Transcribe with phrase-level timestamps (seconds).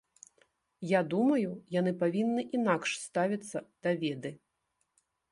[0.91, 1.49] Я думаю,
[1.79, 3.57] яны павінны інакш ставіцца
[3.89, 4.31] да веды.